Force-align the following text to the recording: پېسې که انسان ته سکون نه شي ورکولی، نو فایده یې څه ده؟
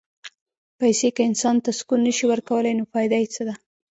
پېسې 0.79 1.09
که 1.15 1.21
انسان 1.29 1.55
ته 1.63 1.71
سکون 1.79 1.99
نه 2.07 2.11
شي 2.17 2.25
ورکولی، 2.31 2.71
نو 2.79 2.83
فایده 2.93 3.17
یې 3.21 3.27
څه 3.35 3.41
ده؟ 3.47 3.53